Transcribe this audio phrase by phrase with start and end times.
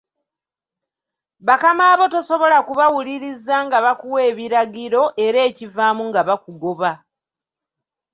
[1.47, 6.91] Bakamaabo tosobola kubawuliririza nga bakuwa ebiragiro era ekivaamu nga bakugoba.